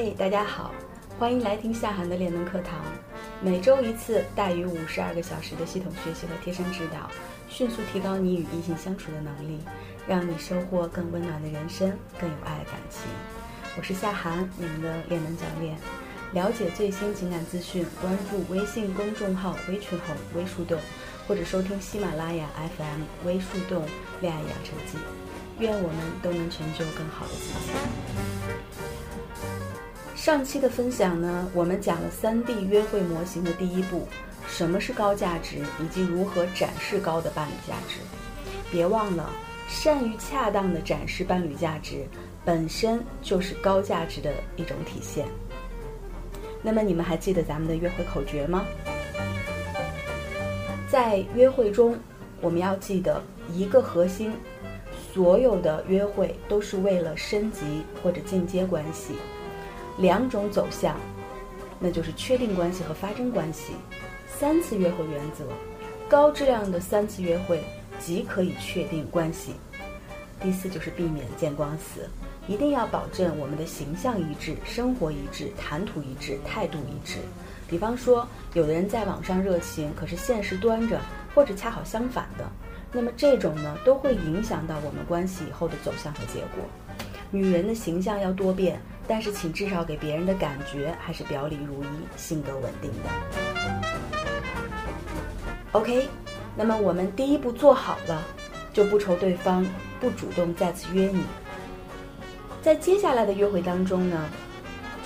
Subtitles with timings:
[0.00, 0.72] 嘿，大家好，
[1.18, 2.84] 欢迎来听夏涵的练能课堂。
[3.40, 7.10] 每周一次，大于五十二个小时的系统学习和贴身指导，
[7.48, 9.58] 迅速提高你与异性相处的能力，
[10.06, 13.02] 让你收获更温暖的人生，更有爱的感情。
[13.76, 15.76] 我是夏涵，你们的练能教练。
[16.32, 20.78] 了解最新情感资讯，关注微信公众号“微群红微树洞”，
[21.26, 23.84] 或者收听喜马拉雅 FM“ 微树洞
[24.20, 24.96] 恋爱养成记”。
[25.58, 28.87] 愿我们都能成就更好的自己。
[30.18, 34.08] 上期的分享呢，我们讲了三 D 约会模型的第一步，
[34.48, 38.00] 什么是高价值，以及如何展示高的伴侣价值。
[38.68, 39.30] 别忘了，
[39.68, 42.04] 善于恰当的展示伴侣价值，
[42.44, 45.24] 本身就是高价值的一种体现。
[46.62, 48.66] 那么你们还记得咱们的约会口诀吗？
[50.90, 51.96] 在约会中，
[52.40, 53.22] 我们要记得
[53.54, 54.32] 一个核心：
[55.14, 59.14] 所有的约会都是为了升级或者进阶关系。
[59.98, 60.96] 两种走向，
[61.80, 63.72] 那就是确定关系和发生关系。
[64.28, 65.44] 三次约会原则，
[66.08, 67.60] 高质量的三次约会
[67.98, 69.54] 即可以确定关系。
[70.40, 72.08] 第四就是避免见光死，
[72.46, 77.16] 一定要保证我们的形象一致、生活一致、谈吐一致、态度一致。
[77.68, 78.24] 比方说，
[78.54, 81.00] 有的人在网上热情，可是现实端着，
[81.34, 82.48] 或者恰好相反的，
[82.92, 86.64] 那么这种呢，都会影响到我们关系以后的走向和结果。
[87.32, 88.80] 女人的形象要多变。
[89.08, 93.08] 但是，请至少给别人的感觉还是表里如一、性格稳定的。
[95.72, 96.06] OK，
[96.54, 98.22] 那么我们第一步做好了，
[98.72, 99.66] 就不愁对方
[99.98, 101.22] 不主动再次约你。
[102.60, 104.28] 在接下来的约会当中呢，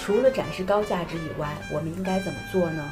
[0.00, 2.84] 除了展示高价值以外，我们应该怎么做呢？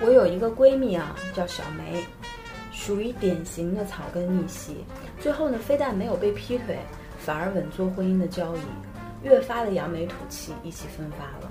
[0.00, 2.02] 我有一个闺蜜啊，叫小梅。
[2.72, 4.84] 属于典型的草根逆袭，
[5.22, 6.76] 最后呢，非但没有被劈腿，
[7.16, 8.60] 反而稳坐婚姻的交椅，
[9.22, 11.50] 越发的扬眉吐气，意气风发了。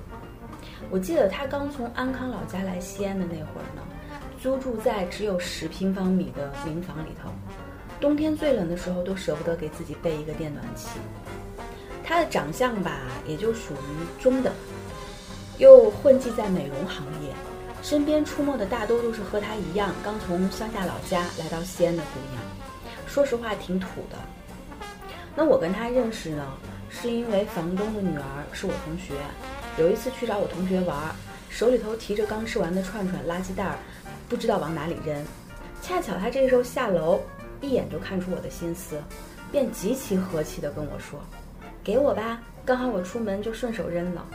[0.90, 3.82] 我记得他刚从安康老家来西安的那会儿呢，
[4.42, 7.32] 租住在只有十平方米的民房里头，
[8.02, 11.00] 冬天最冷的时候都舍不得给自己备一个电暖气。
[12.04, 14.52] 他的长相吧，也就属于中等，
[15.60, 17.30] 又混迹在美容行业。
[17.82, 22.44] 身边出没的大多都是和他一样刚从乡下老家来到西安的姑娘，
[23.12, 24.18] 说实话挺土的。
[25.36, 26.48] 那我跟她认识呢，
[26.90, 28.24] 是因为房东的女儿
[28.54, 29.14] 是我同学，
[29.78, 30.98] 有一次去找我同学玩，
[31.50, 33.78] 手里头提着刚吃完的串串垃圾袋儿，
[34.30, 35.22] 不知道往哪里扔。
[35.82, 37.20] 恰巧她这时候下楼，
[37.60, 39.04] 一眼就看出我的心思，
[39.52, 41.20] 便极其和气地跟我说
[41.84, 44.26] ：“给我吧，刚好我出门就顺手扔了。”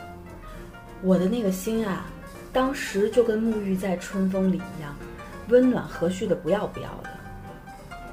[1.00, 2.04] 我的那个心啊！
[2.52, 4.94] 当时就跟沐浴在春风里一样，
[5.48, 7.15] 温暖和煦的不要不要的。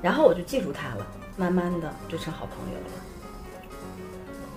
[0.04, 2.92] 然后我就记住他了，慢慢的就成好朋友了。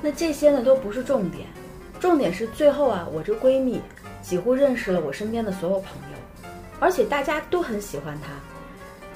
[0.03, 1.47] 那这些呢都不是重点，
[1.99, 3.81] 重点是最后啊，我这闺蜜
[4.21, 6.49] 几乎认识了我身边的所有朋友，
[6.81, 8.33] 而且大家都很喜欢她，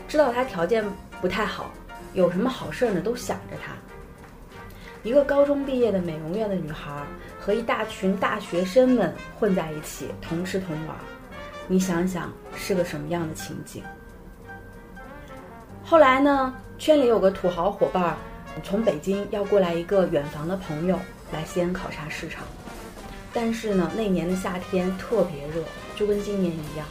[0.08, 0.84] 知道她条件
[1.20, 1.72] 不太好，
[2.14, 3.72] 有什么好事呢都想着她。
[5.02, 7.04] 一个高中毕业的美容院的女孩
[7.40, 10.96] 和一大群大学生们混在一起，同吃同玩，
[11.66, 13.82] 你想想是个什么样的情景？
[15.90, 18.16] 后来呢，圈里有个土豪伙伴，
[18.62, 20.96] 从北京要过来一个远房的朋友
[21.32, 22.44] 来西安考察市场，
[23.32, 25.64] 但是呢，那年的夏天特别热，
[25.96, 26.86] 就跟今年一样，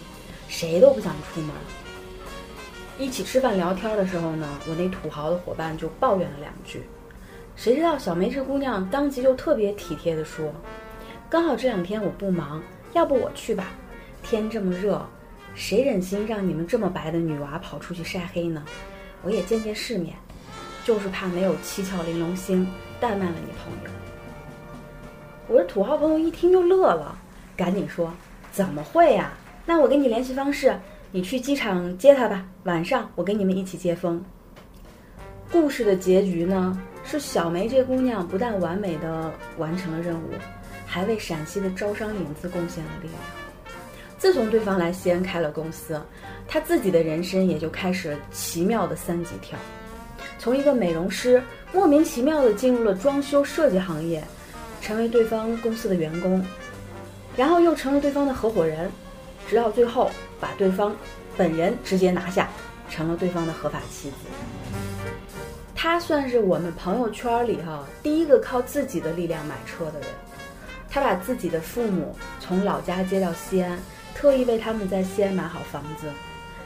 [0.50, 1.50] 谁都不想出门。
[2.98, 6.84] 一起吃饭聊天的时候呢，我那土豪的伙伴就抱怨了两句。
[7.56, 10.54] 谁知道小梅这姑娘当即就特别体贴地说
[11.30, 12.62] ：“刚好这两天我不忙，
[12.92, 13.68] 要不我去吧？
[14.22, 15.02] 天这么热，
[15.56, 18.64] 谁忍心让你们这么白的女娃跑出去晒黑呢？
[19.24, 20.16] 我也见见世面，
[20.86, 22.68] 就是怕没有七窍玲珑心，
[23.02, 23.90] 怠慢了你朋友。”
[25.48, 27.18] 我这土豪朋友一听就乐了，
[27.58, 28.14] 赶紧说
[28.52, 29.34] ：“怎么会呀？
[29.66, 30.80] 那我给你联系方式，
[31.12, 34.24] 你去机场接她吧，晚上我给你们一起接风。”
[35.52, 36.80] 故事的结局呢？
[37.04, 40.30] 是小梅这姑娘不但完美的完成了任务，
[40.86, 43.20] 还为陕西的招商引资贡献了力量。
[44.20, 46.00] 自从对方来西安开了公司，
[46.46, 49.58] 他自己的人生也就开始了奇妙的三级跳，
[50.38, 54.22] 从一个美容师莫名其妙的进入了装修设计行业，
[54.82, 56.46] 成为对方公司的员工，
[57.38, 58.92] 然后又成了对方的合伙人，
[59.48, 60.94] 直到最后把对方
[61.38, 62.50] 本人直接拿下，
[62.90, 64.16] 成了对方的合法妻子。
[65.74, 70.10] 她算是我们朋友圈里哈第一个靠自己的力量买车的人。
[70.90, 73.80] 她把自己的父母从老家接到西安，
[74.20, 76.10] 特意为他们在西安买好房子。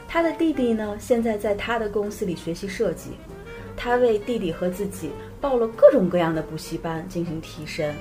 [0.08, 3.10] 她的弟弟呢，现在在他的公司里学习设计。
[3.76, 7.94] 他为弟弟和自己报了各种各样的补习班进行提升。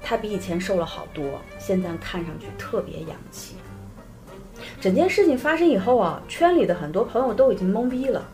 [0.00, 3.56] 他比以前瘦了好多，现在看上去特别洋气。
[4.80, 8.28] 整件事情发生以后啊，圈里的很多朋友都已经懵逼了，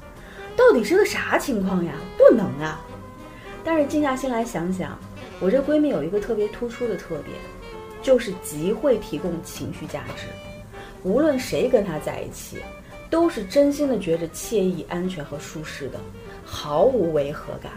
[0.55, 1.95] 到底是个啥情况呀？
[2.19, 2.85] 不能啊！
[3.65, 4.99] 但是静下心来想想，
[5.41, 7.35] 我这闺蜜有一个特别突出的特点，
[8.05, 10.29] 就是极会提供情绪价值。
[11.03, 12.59] 无论谁跟他在一起，
[13.11, 15.99] 都是真心的觉着惬意、安全和舒适的，
[16.45, 17.73] 毫无违和感。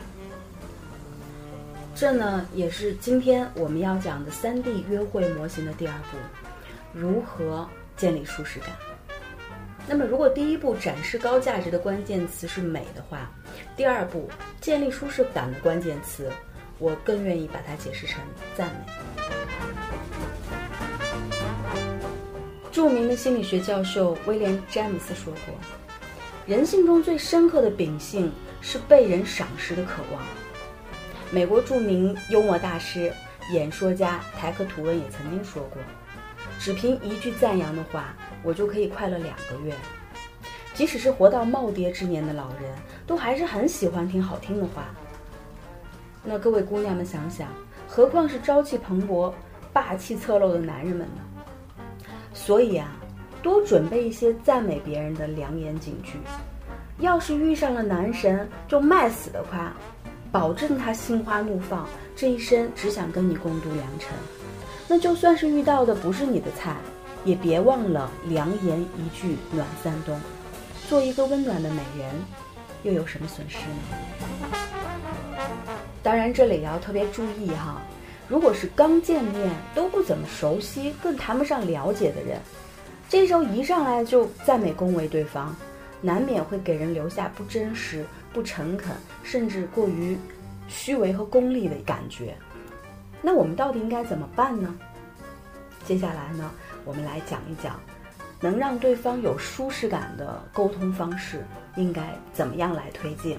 [1.96, 6.18] 这呢，也是今天我们要讲的三 D 约会模型的第二步，
[6.94, 8.70] 如何建立舒适感。
[9.88, 13.32] 那么，如果第一步展示高价值的关键词是美的话，
[13.76, 14.30] 第二步
[14.62, 16.30] 建立舒适感的关键词，
[16.80, 18.22] 我更愿意把它解释成
[18.56, 18.94] 赞美。
[22.72, 25.56] 著名的心理学教授威廉·詹姆斯说过
[26.46, 28.32] ：“人性中最深刻的秉性
[28.62, 30.22] 是被人赏识的渴望。”
[31.32, 33.12] 美国著名幽默大师、
[33.52, 35.82] 演说家台克·图温也曾经说过
[36.60, 39.74] ：“只凭一句赞扬的话。”我就可以快乐两个月，
[40.74, 42.72] 即使是活到耄耋之年的老人，
[43.06, 44.86] 都还是很喜欢听好听的话。
[46.30, 47.48] 那各位姑娘们想想，
[47.88, 49.32] 何况是朝气蓬勃、
[49.72, 51.22] 霸气侧漏的男人们呢？
[52.34, 52.98] 所以啊，
[53.42, 56.20] 多准备一些赞美别人的良言警句。
[57.00, 59.72] 要是遇上了男神，就卖死的夸，
[60.30, 64.12] 保证他心花怒放，这一生只想跟你共度良辰。
[64.86, 66.76] 那就算是遇到的不是你的菜。
[67.26, 70.18] 也别忘了良言一句暖三冬，
[70.88, 72.10] 做一个温暖的美人，
[72.84, 74.77] 又有什么损失呢？
[76.08, 77.82] 当然，这里也要特别注意哈，
[78.30, 82.40] 如果是刚见面都不怎么熟悉，更谈不上了解的人，
[83.10, 85.54] 这时候一上来就赞美恭维对方，
[86.00, 90.18] 难免会给人留下不真实、不诚恳，甚至过于
[90.70, 92.34] 虚伪和功利的感觉。
[93.22, 94.74] 那我们到底应该怎么办呢？
[95.84, 96.50] 接下来呢？
[96.86, 97.78] 我们来讲一讲，
[98.40, 101.46] 能让对方有舒适感的沟通方式
[101.76, 103.38] 应该怎么样来推进。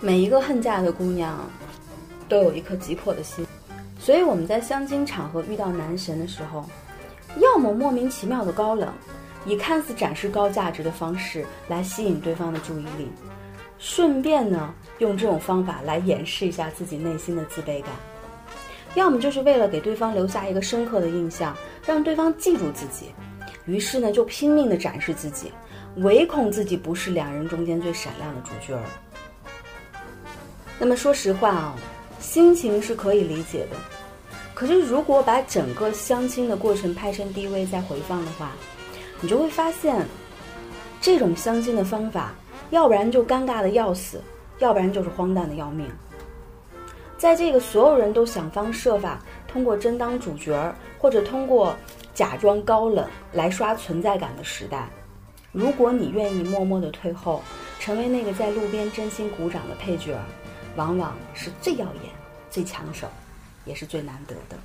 [0.00, 1.48] 每一个恨嫁的姑娘，
[2.28, 3.46] 都有一颗急迫的心，
[3.98, 6.64] 所以我们在相亲场合遇到男神的时候，
[7.40, 8.92] 要么莫名其妙的高冷，
[9.46, 13.10] 以看似展示高价值的方式来吸引对方的注意力，
[13.78, 17.90] 顺便呢用这种方法来掩饰一下自己内心的自卑感。
[18.94, 21.56] 要么就是为了给对方留下一个深刻的印象，
[21.86, 23.06] 让对方记住自己，
[23.64, 25.50] 于是呢就拼命的展示自己，
[25.96, 28.84] 唯恐自己不是两人中间最闪亮的主角儿。
[30.78, 31.74] 那么说实话啊，
[32.20, 33.76] 心情是可以理解的，
[34.54, 38.52] 可是如果把整个相亲的过程拍成 DV 再回放的话，
[39.20, 40.06] 你就会发现，
[41.00, 42.34] 这种相亲的方法，
[42.70, 44.20] 要不然就尴尬的要死，
[44.58, 45.88] 要不然就是荒诞的要命。
[47.16, 49.18] 在这个所有人都想方设法
[49.48, 51.74] 通过争当主角儿，或者通过
[52.12, 54.90] 假装高冷来刷存在感的时代，
[55.52, 57.42] 如果你愿意默默的退后，
[57.80, 60.20] 成为那个在路边真心鼓掌的配角儿，
[60.76, 62.12] 往往是最耀眼、
[62.50, 63.08] 最抢手，
[63.64, 64.56] 也是最难得的。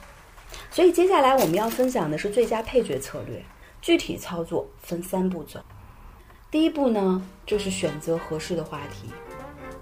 [0.70, 3.44] 所以接下来我们要分享的是最佳配角策略，
[3.82, 5.60] 具体操作分三步走。
[6.52, 9.10] 第一步呢，就是选择合适的话题，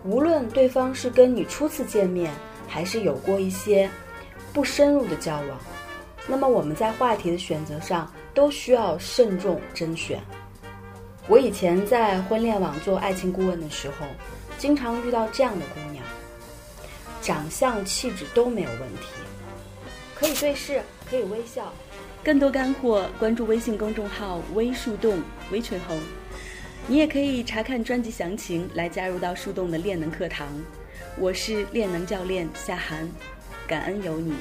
[0.03, 2.31] 无论对方是跟你初次见面。
[2.71, 3.89] 还是有过一些
[4.53, 5.57] 不深入的交往，
[6.27, 10.21] 那么我们在话题的选择上都需要慎重甄选。
[11.27, 14.05] 我以前在婚恋网做爱情顾问的时候，
[14.59, 16.05] 经常遇到这样的姑娘，
[17.21, 19.07] 长相气质都没有问题，
[20.15, 21.73] 可以对视，可以微笑。
[22.23, 25.21] 更多干货，关注微信公众号“微树洞
[25.51, 25.97] 微春红”，
[26.87, 30.47] 你也可以查看专辑详情来加入到树洞的练能课堂。
[31.17, 33.09] 我是练能教练夏涵，
[33.67, 34.33] 感恩有你。